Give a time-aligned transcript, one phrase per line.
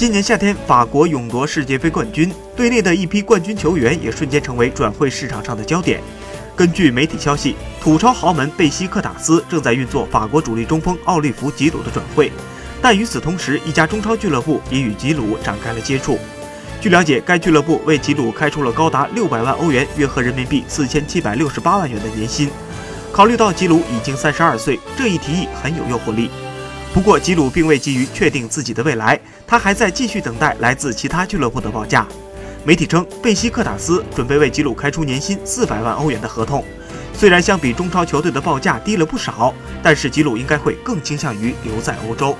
[0.00, 6.00] 今年夏天，法国勇夺世界杯冠军，队内的一批冠军球员也瞬间成为转会市场上的焦点。
[6.56, 12.32] 根据媒体消息，土超豪门贝西克塔斯正在运作法国主力中锋奥利弗·吉鲁的转会，
[12.80, 16.18] 但与此同时，一家中超俱乐部也与吉鲁展开了接触。
[16.80, 22.48] 据了解，该俱乐部为吉鲁开出了高达六百万欧元（约合人民币四千七百六十八万元）的年薪。
[23.12, 26.30] 考虑到吉鲁已经三十二岁，这一提议很有诱惑力。
[26.92, 32.04] 不过，吉鲁并未急于确定自己的未来，他还在继续等待来自其他俱乐部的报价。
[32.64, 36.64] 媒体称，贝西克塔斯准备为吉鲁开出年薪四百万欧元的合同。
[37.14, 42.36] 虽然相比中超球队的报价低了不少，但是吉鲁应该会更倾向于留在欧洲。